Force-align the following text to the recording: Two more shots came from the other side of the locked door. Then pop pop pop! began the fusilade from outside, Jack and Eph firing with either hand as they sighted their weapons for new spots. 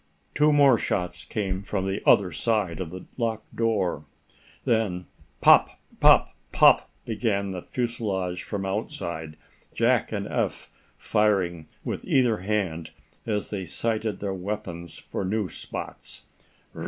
Two 0.33 0.51
more 0.51 0.79
shots 0.79 1.25
came 1.25 1.61
from 1.61 1.85
the 1.85 2.01
other 2.09 2.31
side 2.31 2.79
of 2.79 2.89
the 2.89 3.05
locked 3.17 3.55
door. 3.55 4.03
Then 4.65 5.05
pop 5.41 5.79
pop 5.99 6.33
pop! 6.51 6.89
began 7.05 7.51
the 7.51 7.61
fusilade 7.61 8.39
from 8.39 8.65
outside, 8.65 9.37
Jack 9.75 10.11
and 10.11 10.25
Eph 10.27 10.71
firing 10.97 11.67
with 11.83 12.03
either 12.03 12.37
hand 12.37 12.89
as 13.27 13.51
they 13.51 13.67
sighted 13.67 14.19
their 14.21 14.33
weapons 14.33 14.97
for 14.97 15.23
new 15.23 15.47
spots. 15.49 16.23